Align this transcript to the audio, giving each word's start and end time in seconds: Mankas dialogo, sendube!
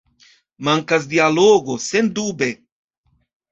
Mankas 0.69 1.05
dialogo, 1.11 1.77
sendube! 1.85 2.51